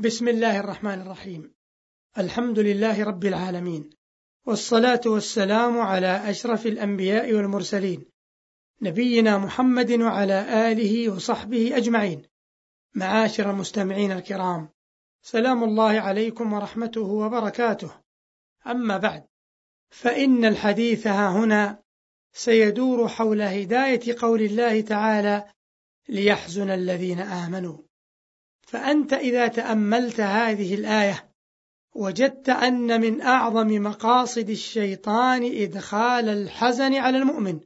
بسم 0.00 0.28
الله 0.28 0.60
الرحمن 0.60 1.00
الرحيم. 1.00 1.54
الحمد 2.18 2.58
لله 2.58 3.04
رب 3.04 3.24
العالمين. 3.24 3.90
والصلاة 4.46 5.00
والسلام 5.06 5.80
على 5.80 6.30
أشرف 6.30 6.66
الأنبياء 6.66 7.34
والمرسلين. 7.34 8.04
نبينا 8.82 9.38
محمد 9.38 9.90
وعلى 9.90 10.70
آله 10.72 11.08
وصحبه 11.08 11.76
أجمعين. 11.76 12.22
معاشر 12.94 13.50
المستمعين 13.50 14.12
الكرام 14.12 14.68
سلام 15.22 15.64
الله 15.64 16.00
عليكم 16.00 16.52
ورحمته 16.52 17.00
وبركاته. 17.00 17.90
أما 18.66 18.96
بعد 18.96 19.24
فإن 19.90 20.44
الحديث 20.44 21.06
ها 21.06 21.30
هنا 21.30 21.82
سيدور 22.32 23.08
حول 23.08 23.42
هداية 23.42 24.16
قول 24.18 24.42
الله 24.42 24.80
تعالى 24.80 25.44
ليحزن 26.08 26.70
الذين 26.70 27.20
آمنوا. 27.20 27.87
فأنت 28.68 29.12
إذا 29.12 29.48
تأملت 29.48 30.20
هذه 30.20 30.74
الآية 30.74 31.28
وجدت 31.94 32.48
أن 32.48 33.00
من 33.00 33.20
أعظم 33.20 33.82
مقاصد 33.82 34.50
الشيطان 34.50 35.62
إدخال 35.62 36.28
الحزن 36.28 36.94
على 36.94 37.18
المؤمن 37.18 37.60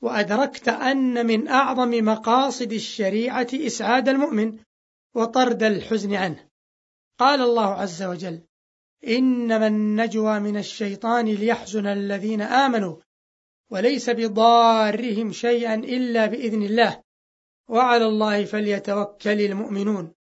وأدركت 0.00 0.68
أن 0.68 1.26
من 1.26 1.48
أعظم 1.48 2.04
مقاصد 2.04 2.72
الشريعة 2.72 3.46
إسعاد 3.54 4.08
المؤمن 4.08 4.58
وطرد 5.14 5.62
الحزن 5.62 6.14
عنه. 6.14 6.48
قال 7.18 7.40
الله 7.40 7.74
عز 7.74 8.02
وجل 8.02 8.42
إنما 9.08 9.66
النجوى 9.66 10.40
من 10.40 10.56
الشيطان 10.56 11.26
ليحزن 11.26 11.86
الذين 11.86 12.42
آمنوا 12.42 12.96
وليس 13.70 14.10
بضارهم 14.10 15.32
شيئا 15.32 15.74
إلا 15.74 16.26
بإذن 16.26 16.62
الله 16.62 17.02
وعلى 17.68 18.06
الله 18.06 18.44
فليتوكل 18.44 19.40
المؤمنون. 19.40 20.19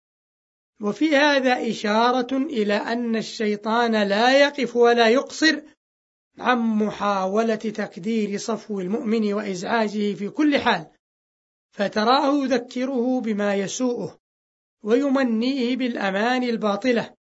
وفي 0.81 1.15
هذا 1.15 1.69
إشارة 1.69 2.37
إلى 2.37 2.73
أن 2.73 3.15
الشيطان 3.15 4.03
لا 4.03 4.39
يقف 4.39 4.75
ولا 4.75 5.09
يقصر 5.09 5.61
عن 6.37 6.57
محاولة 6.57 7.55
تكدير 7.55 8.37
صفو 8.37 8.79
المؤمن 8.79 9.33
وإزعاجه 9.33 10.13
في 10.13 10.29
كل 10.29 10.59
حال 10.59 10.85
فتراه 11.71 12.43
يذكره 12.43 13.21
بما 13.21 13.55
يسوءه 13.55 14.19
ويمنيه 14.83 15.75
بالأمان 15.75 16.43
الباطلة 16.43 17.13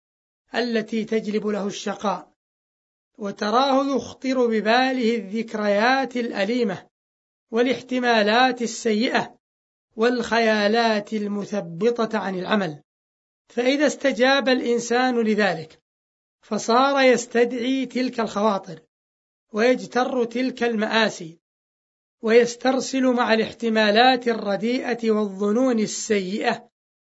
التي 0.55 1.05
تجلب 1.05 1.47
له 1.47 1.67
الشقاء 1.67 2.35
وتراه 3.19 3.97
يخطر 3.97 4.47
بباله 4.47 5.17
الذكريات 5.17 6.17
الأليمة 6.17 6.87
والاحتمالات 7.51 8.63
السيئة 8.63 9.37
والخيالات 9.97 11.13
المثبطة 11.13 12.19
عن 12.19 12.39
العمل. 12.39 12.83
فإذا 13.49 13.87
استجاب 13.87 14.49
الإنسان 14.49 15.21
لذلك 15.21 15.83
فصار 16.41 17.03
يستدعي 17.03 17.87
تلك 17.87 18.21
الخواطر 18.21 18.81
ويجتر 19.53 20.25
تلك 20.25 20.63
المآسي 20.63 21.39
ويسترسل 22.23 23.07
مع 23.07 23.35
الاحتمالات 23.35 24.29
الرديئة 24.29 25.11
والظنون 25.11 25.79
السيئة 25.79 26.69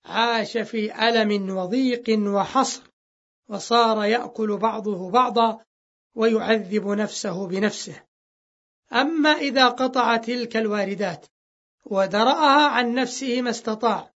عاش 0.06 0.58
في 0.58 1.08
ألم 1.10 1.58
وضيق 1.58 2.04
وحصر 2.10 2.84
وصار 3.48 4.04
يأكل 4.04 4.58
بعضه 4.58 5.12
بعضا 5.12 5.66
ويعذب 6.16 6.88
نفسه 6.88 7.48
بنفسه. 7.48 8.04
أما 8.94 9.30
إذا 9.30 9.68
قطع 9.68 10.18
تلك 10.18 10.58
الواردات 10.58 11.26
ودرأها 11.86 12.68
عن 12.68 12.94
نفسه 12.94 13.42
ما 13.42 13.50
استطاع 13.50 14.14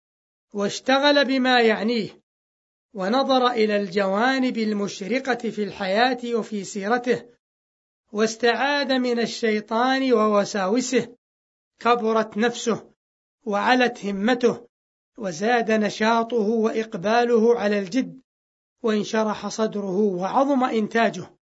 واشتغل 0.53 1.25
بما 1.25 1.61
يعنيه 1.61 2.21
ونظر 2.93 3.47
إلى 3.47 3.75
الجوانب 3.77 4.57
المشرقة 4.57 5.49
في 5.49 5.63
الحياة 5.63 6.17
وفي 6.35 6.63
سيرته 6.63 7.25
واستعاذ 8.11 8.99
من 8.99 9.19
الشيطان 9.19 10.13
ووساوسه 10.13 11.15
كبرت 11.79 12.37
نفسه 12.37 12.89
وعلت 13.45 14.05
همته 14.05 14.67
وزاد 15.17 15.71
نشاطه 15.71 16.37
وإقباله 16.37 17.59
على 17.59 17.79
الجد 17.79 18.21
وانشرح 18.83 19.47
صدره 19.47 19.97
وعظم 19.97 20.63
إنتاجه. 20.63 21.35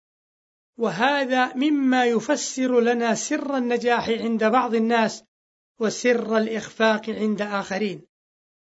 وهذا 0.78 1.54
مما 1.54 2.04
يفسر 2.04 2.80
لنا 2.80 3.14
سر 3.14 3.56
النجاح 3.56 4.08
عند 4.08 4.44
بعض 4.44 4.74
الناس 4.74 5.24
وسر 5.80 6.38
الإخفاق 6.38 7.10
عند 7.10 7.42
آخرين. 7.42 8.02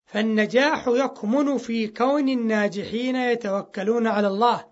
فالنجاح 0.08 0.88
يكمن 0.88 1.58
في 1.58 1.88
كون 1.88 2.28
الناجحين 2.28 3.16
يتوكلون 3.16 4.06
على 4.06 4.28
الله 4.28 4.64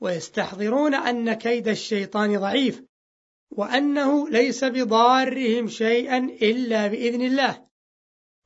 ويستحضرون 0.00 0.94
أن 0.94 1.32
كيد 1.32 1.68
الشيطان 1.68 2.38
ضعيف 2.38 2.82
وأنه 3.50 4.28
ليس 4.28 4.64
بضارهم 4.64 5.68
شيئا 5.68 6.18
إلا 6.18 6.86
بإذن 6.86 7.22
الله. 7.22 7.66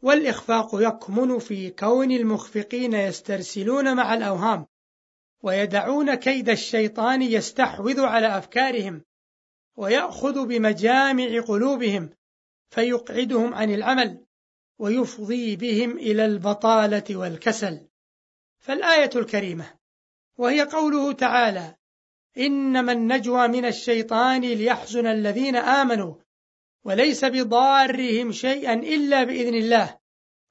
والإخفاق 0.03 0.71
يكمن 0.75 1.39
في 1.39 1.71
كون 1.71 2.11
المخفقين 2.11 2.95
يسترسلون 2.95 3.97
مع 3.97 4.15
الأوهام 4.15 4.67
ويدعون 5.43 6.15
كيد 6.15 6.49
الشيطان 6.49 7.23
يستحوذ 7.23 8.01
على 8.01 8.39
أفكارهم 8.39 9.03
ويأخذ 9.77 10.47
بمجامع 10.47 11.41
قلوبهم 11.41 12.11
فيقعدهم 12.71 13.55
عن 13.55 13.75
العمل. 13.75 14.26
ويفضي 14.79 15.57
بهم 15.57 15.99
إلى 15.99 16.25
البطالة 16.25 17.17
والكسل. 17.17 17.89
فالآية 18.59 19.11
الكريمة 19.17 19.75
وهي 20.39 20.63
قوله 20.63 21.13
تعالى 21.13 21.75
إنما 22.39 22.93
النجوى 22.93 23.49
من 23.49 23.65
الشيطان 23.65 24.41
ليحزن 24.41 25.07
الذين 25.07 25.57
آمنوا 25.57 26.15
وليس 26.85 27.25
بضارهم 27.25 28.33
شيئا 28.33 28.75
إلا 28.75 29.25
بإذن 29.25 29.55
الله. 29.55 29.99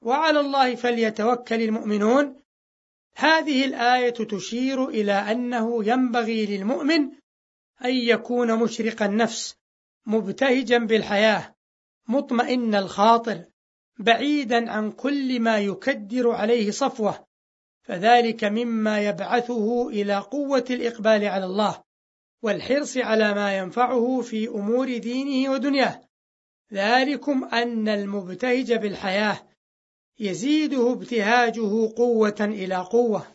وعلى 0.02 0.40
الله 0.40 0.74
فليتوكل 0.74 1.62
المؤمنون. 1.62 2.42
هذه 3.16 3.64
الآية 3.64 4.10
تشير 4.10 4.88
إلى 4.88 5.12
أنه 5.12 5.84
ينبغي 5.84 6.46
للمؤمن 6.46 7.10
أن 7.84 7.94
يكون 7.94 8.58
مشرق 8.58 9.02
النفس 9.02 9.56
مبتهجا 10.06 10.78
بالحياة 10.78 11.54
مطمئن 12.08 12.74
الخاطر. 12.74 13.44
بعيدا 13.98 14.70
عن 14.70 14.92
كل 14.92 15.40
ما 15.40 15.58
يكدر 15.58 16.30
عليه 16.30 16.70
صفوة 16.70 17.26
فذلك 17.82 18.44
مما 18.44 19.00
يبعثه 19.00 19.88
إلى 19.88 20.18
قوة 20.18 20.64
الإقبال 20.70 21.24
على 21.24 21.44
الله 21.44 21.82
والحرص 22.42 22.96
على 22.96 23.34
ما 23.34 23.58
ينفعه 23.58 24.20
في 24.20 24.48
أمور 24.48 24.98
دينه 24.98 25.50
ودنياه. 25.50 26.00
ذلكم 26.72 27.44
أن 27.44 27.88
المبتهج 27.88 28.72
بالحياة 28.72 29.48
يزيده 30.18 30.92
ابتهاجه 30.92 31.92
قوة 31.96 32.36
إلى 32.40 32.76
قوة 32.76 33.26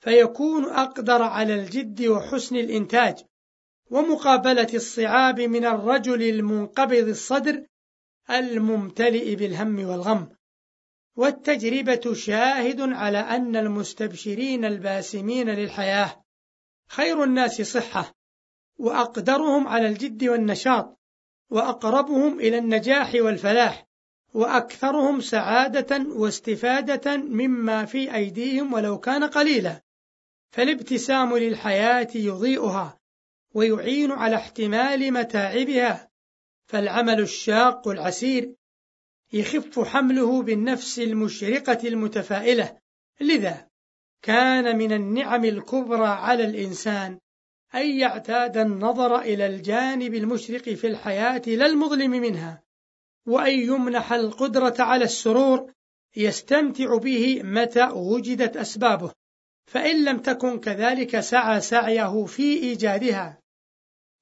فيكون 0.00 0.64
أقدر 0.64 1.22
على 1.22 1.54
الجد 1.54 2.06
وحسن 2.06 2.56
الإنتاج 2.56 3.24
ومقابلة 3.90 4.68
الصعاب 4.74 5.40
من 5.40 5.64
الرجل 5.64 6.22
المنقبض 6.22 7.08
الصدر 7.08 7.66
الممتلئ 8.30 9.34
بالهم 9.34 9.84
والغم. 9.88 10.28
والتجربة 11.16 12.14
شاهد 12.14 12.80
على 12.80 13.18
أن 13.18 13.56
المستبشرين 13.56 14.64
الباسمين 14.64 15.50
للحياة 15.50 16.24
خير 16.88 17.24
الناس 17.24 17.62
صحة 17.62 18.14
وأقدرهم 18.78 19.68
على 19.68 19.88
الجد 19.88 20.24
والنشاط 20.24 21.00
وأقربهم 21.50 22.40
إلى 22.40 22.58
النجاح 22.58 23.14
والفلاح 23.14 23.86
وأكثرهم 24.34 25.20
سعادة 25.20 26.06
واستفادة 26.08 27.16
مما 27.16 27.84
في 27.84 28.14
أيديهم 28.14 28.72
ولو 28.72 28.98
كان 28.98 29.24
قليلا. 29.24 29.82
فالابتسام 30.50 31.36
للحياة 31.36 32.08
يضيئها 32.14 32.98
ويعين 33.54 34.12
على 34.12 34.36
احتمال 34.36 35.12
متاعبها. 35.12 36.11
فالعمل 36.72 37.20
الشاق 37.20 37.88
العسير 37.88 38.54
يخف 39.32 39.80
حمله 39.80 40.42
بالنفس 40.42 40.98
المشرقة 40.98 41.88
المتفائلة. 41.88 42.78
لذا 43.20 43.68
كان 44.22 44.78
من 44.78 44.92
النعم 44.92 45.44
الكبرى 45.44 46.06
على 46.06 46.44
الإنسان 46.44 47.18
أن 47.74 47.98
يعتاد 47.98 48.56
النظر 48.56 49.20
إلى 49.20 49.46
الجانب 49.46 50.14
المشرق 50.14 50.62
في 50.62 50.86
الحياة 50.86 51.42
لا 51.46 51.66
المظلم 51.66 52.10
منها 52.10 52.62
وأن 53.26 53.58
يمنح 53.58 54.12
القدرة 54.12 54.74
على 54.78 55.04
السرور 55.04 55.72
يستمتع 56.16 56.96
به 56.96 57.42
متى 57.42 57.88
وجدت 57.92 58.56
أسبابه. 58.56 59.12
فإن 59.66 60.04
لم 60.04 60.18
تكن 60.18 60.60
كذلك 60.60 61.20
سعى 61.20 61.60
سعيه 61.60 62.24
في 62.24 62.42
إيجادها. 62.42 63.38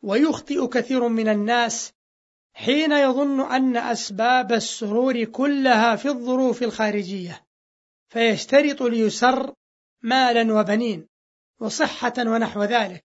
ويخطئ 0.02 0.66
كثير 0.66 1.08
من 1.08 1.28
الناس 1.28 1.92
حين 2.52 2.92
يظن 2.92 3.52
أن 3.52 3.76
أسباب 3.76 4.52
السرور 4.52 5.24
كلها 5.24 5.96
في 5.96 6.08
الظروف 6.08 6.62
الخارجية 6.62 7.46
فيشترط 8.08 8.82
ليسر 8.82 9.54
مالا 10.02 10.54
وبنين 10.54 11.08
وصحة 11.60 12.14
ونحو 12.18 12.62
ذلك 12.62 13.04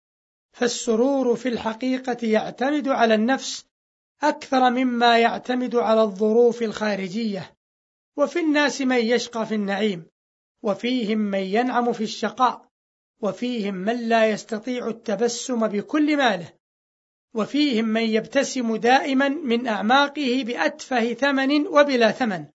فالسرور 0.53 1.37
في 1.37 1.49
الحقيقة 1.49 2.27
يعتمد 2.27 2.89
على 2.89 3.15
النفس 3.15 3.65
أكثر 4.23 4.71
مما 4.71 5.19
يعتمد 5.19 5.77
على 5.77 6.03
الظروف 6.03 6.63
الخارجية 6.63 7.57
وفي 8.17 8.39
الناس 8.39 8.81
من 8.81 8.97
يشقى 8.97 9.47
في 9.47 9.55
النعيم 9.55 10.07
وفيهم 10.63 11.19
من 11.19 11.39
ينعم 11.39 11.93
في 11.93 12.05
الشقاء 12.05 12.69
وفيهم 13.21 13.75
من 13.75 14.09
لا 14.09 14.31
يستطيع 14.31 14.89
التبسم 14.89 15.69
بكل 15.69 16.17
ماله. 16.17 16.53
وفيهم 17.35 17.85
من 17.85 18.03
يبتسم 18.03 18.77
دائما 18.77 19.29
من 19.29 19.67
أعماقه 19.67 20.45
بأتفه 20.47 21.15
ثمن 21.15 21.67
وبلا 21.67 22.11
ثمن. 22.11 22.47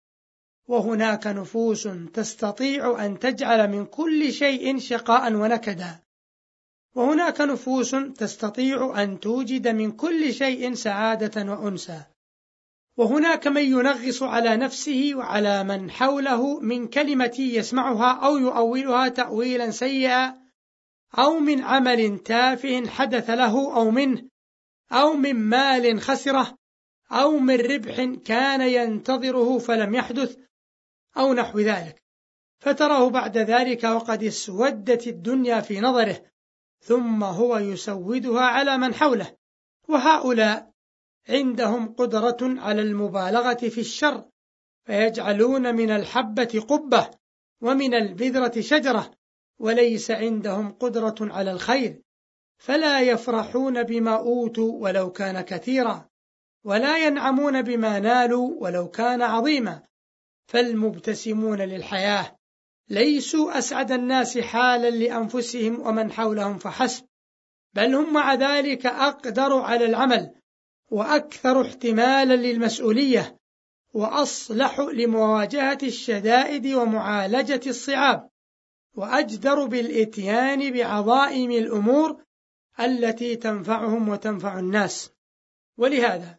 وهناك 0.67 1.27
نفوس 1.27 1.87
تستطيع 2.13 3.05
أن 3.05 3.19
تجعل 3.19 3.71
من 3.71 3.85
كل 3.85 4.33
شيء 4.33 4.79
شقاء 4.79 5.33
ونكدا. 5.33 5.99
وهناك 6.97 7.41
نفوس 7.41 7.95
تستطيع 8.17 9.03
أن 9.03 9.19
توجد 9.19 9.67
من 9.67 9.91
كل 9.91 10.33
شيء 10.33 10.73
سعادة 10.73 11.51
وأنسا 11.51 12.05
وهناك 12.97 13.47
من 13.47 13.61
ينغص 13.61 14.23
على 14.23 14.57
نفسه 14.57 15.11
وعلى 15.15 15.63
من 15.63 15.91
حوله 15.91 16.59
من 16.59 16.87
كلمة 16.87 17.35
يسمعها 17.39 18.11
أو 18.25 18.37
يؤولها 18.37 19.07
تأويلا 19.07 19.71
سيئا 19.71 20.35
أو 21.19 21.39
من 21.39 21.63
عمل 21.63 22.19
تافه 22.19 22.87
حدث 22.87 23.29
له 23.29 23.75
أو 23.75 23.91
منه 23.91 24.23
أو 24.91 25.13
من 25.13 25.35
مال 25.35 26.01
خسرة 26.01 26.57
أو 27.11 27.39
من 27.39 27.55
ربح 27.55 28.03
كان 28.25 28.61
ينتظره 28.61 29.57
فلم 29.57 29.95
يحدث 29.95 30.37
أو 31.17 31.33
نحو 31.33 31.59
ذلك. 31.59 32.03
فتراه 32.59 33.09
بعد 33.09 33.37
ذلك 33.37 33.83
وقد 33.83 34.23
اسودت 34.23 35.07
الدنيا 35.07 35.61
في 35.61 35.79
نظره 35.79 36.21
ثم 36.79 37.23
هو 37.23 37.57
يسودها 37.57 38.41
على 38.41 38.77
من 38.77 38.93
حوله. 38.93 39.35
وهؤلاء 39.87 40.71
عندهم 41.29 41.93
قدرة 41.93 42.37
على 42.41 42.81
المبالغة 42.81 43.53
في 43.53 43.81
الشر 43.81 44.29
فيجعلون 44.85 45.75
من 45.75 45.89
الحبة 45.89 46.65
قبة 46.69 47.09
ومن 47.61 47.93
البذرة 47.93 48.61
شجرة 48.61 49.11
وليس 49.59 50.11
عندهم 50.11 50.71
قدرة 50.71 51.15
على 51.21 51.51
الخير. 51.51 52.01
فلا 52.57 52.99
يفرحون 52.99 53.83
بما 53.83 54.15
أوتوا 54.15 54.71
ولو 54.81 55.11
كان 55.11 55.41
كثيرا 55.41 56.09
ولا 56.63 57.05
ينعمون 57.05 57.61
بما 57.61 57.99
نالوا 57.99 58.55
ولو 58.59 58.89
كان 58.89 59.21
عظيما. 59.21 59.87
فالمبتسمون 60.47 61.61
للحياة 61.61 62.37
ليسوا 62.89 63.57
أسعد 63.57 63.91
الناس 63.91 64.37
حالا 64.37 64.89
لأنفسهم 64.89 65.87
ومن 65.87 66.11
حولهم 66.11 66.57
فحسب 66.57 67.05
بل 67.73 67.95
هم 67.95 68.13
مع 68.13 68.33
ذلك 68.33 68.85
أقدر 68.85 69.53
على 69.53 69.85
العمل 69.85 70.33
وأكثر 70.91 71.61
احتمالا 71.61 72.33
للمسؤولية 72.33 73.37
وأصلح 73.93 74.79
لمواجهة 74.79 75.77
الشدائد 75.83 76.67
ومعالجة 76.67 77.61
الصعاب 77.67 78.29
وأجدر 78.95 79.65
بالإتيان 79.65 80.73
بعظائم 80.73 81.51
الأمور 81.51 82.23
التي 82.79 83.35
تنفعهم 83.35 84.09
وتنفع 84.09 84.59
الناس. 84.59 85.11
ولهذا 85.77 86.37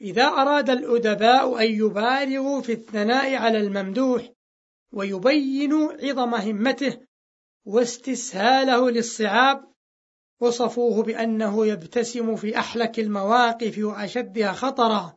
إذا 0.00 0.24
أراد 0.24 0.70
الأدباء 0.70 1.60
أن 1.60 1.72
يبالغوا 1.72 2.60
في 2.60 2.72
الثناء 2.72 3.34
على 3.34 3.58
الممدوح 3.58 4.32
ويبينوا 4.92 5.92
عظم 5.92 6.34
همته 6.34 6.98
واستسهاله 7.64 8.90
للصعاب 8.90 9.72
وصفوه 10.40 11.02
بأنه 11.02 11.66
يبتسم 11.66 12.36
في 12.36 12.58
أحلك 12.58 12.98
المواقف 12.98 13.78
وأشدها 13.78 14.52
خطرا 14.52 15.16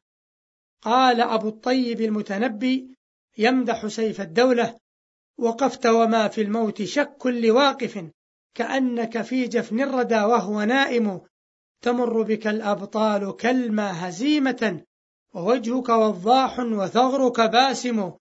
قال 0.81 1.21
أبو 1.21 1.47
الطيب 1.47 2.01
المتنبي 2.01 2.95
يمدح 3.37 3.87
سيف 3.87 4.21
الدولة 4.21 4.77
وقفت 5.37 5.85
وما 5.85 6.27
في 6.27 6.41
الموت 6.41 6.81
شك 6.81 7.25
لواقف. 7.25 8.05
كأنك 8.53 9.21
في 9.21 9.47
جفن 9.47 9.81
الردى 9.81 10.15
وهو 10.15 10.63
نائم. 10.63 11.21
تمر 11.81 12.21
بك 12.21 12.47
الأبطال 12.47 13.35
كالما 13.35 14.09
هزيمة 14.09 14.81
ووجهك 15.33 15.89
وضاح 15.89 16.59
وثغرك 16.59 17.41
باسم. 17.41 18.11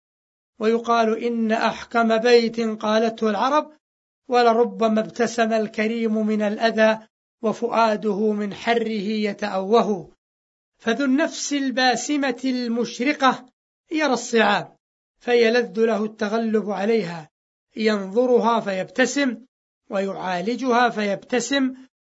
ويقال 0.59 1.25
إن 1.25 1.53
أحكم 1.53 2.19
بيت 2.19 2.61
قالته 2.61 3.31
العرب 3.31 3.73
ولربما 4.29 5.01
ابتسم 5.01 5.53
الكريم 5.53 6.27
من 6.27 6.43
الأذى 6.43 6.99
وفؤاده 7.43 8.33
من 8.33 8.55
حره 8.55 9.09
يتأوه. 9.29 10.13
فذو 10.79 11.05
النفس 11.05 11.53
الباسمة 11.53 12.41
المشرقة 12.45 13.47
يرى 13.93 14.13
الصعاب 14.13 14.77
فيلذ 15.19 15.81
له 15.81 16.05
التغلب 16.05 16.71
عليها. 16.71 17.31
ينظرها 17.77 18.61
فيبتسم 18.61 19.45
ويعالجها 19.91 20.89
فيبتسم 20.89 21.75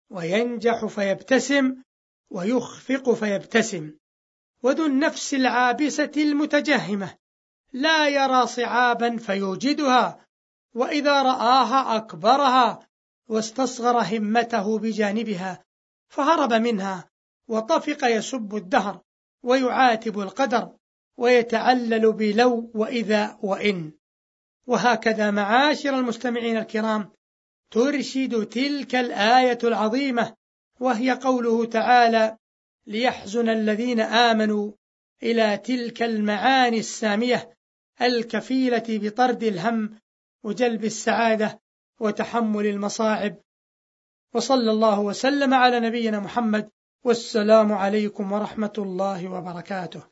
وينجح 0.09 0.85
فيبتسم 0.85 1.75
ويخفق 2.29 3.13
فيبتسم. 3.13 3.93
وذو 4.63 4.85
النفس 4.85 5.33
العابسة 5.33 6.11
المتجهمة 6.17 7.17
لا 7.73 8.09
يرى 8.09 8.47
صعابا 8.47 9.17
فيوجدها 9.17 10.25
وإذا 10.75 11.21
رآها 11.21 11.97
أكبرها 11.97 12.79
واستصغر 13.27 14.01
همته 14.01 14.79
بجانبها 14.79 15.63
فهرب 16.09 16.53
منها 16.53 17.09
وطفق 17.47 18.05
يسب 18.07 18.55
الدهر 18.55 19.01
ويعاتب 19.43 20.19
القدر 20.19 20.71
ويتعلل 21.17 22.11
بلو 22.13 22.71
وإذا 22.75 23.37
وإن. 23.41 23.91
وهكذا 24.67 25.31
معاشر 25.31 25.99
المستمعين 25.99 26.57
الكرام 26.57 27.11
ترشد 27.71 28.45
تلك 28.45 28.95
الآية 28.95 29.59
العظيمة 29.63 30.35
وهي 30.79 31.11
قوله 31.11 31.65
تعالى 31.65 32.37
ليحزن 32.87 33.49
الذين 33.49 33.99
آمنوا 33.99 34.71
إلى 35.23 35.57
تلك 35.57 36.03
المعاني 36.03 36.79
السامية 36.79 37.57
الكفيلة 38.01 38.83
بطرد 38.89 39.43
الهم 39.43 39.99
وجلب 40.43 40.83
السعادة 40.85 41.61
وتحمل 41.99 42.65
المصاعب. 42.65 43.37
وصلى 44.33 44.71
الله 44.71 44.99
وسلم 44.99 45.53
على 45.53 45.79
نبينا 45.79 46.19
محمد 46.19 46.69
والسلام 47.03 47.73
عليكم 47.73 48.31
ورحمة 48.31 48.73
الله 48.77 49.29
وبركاته. 49.29 50.03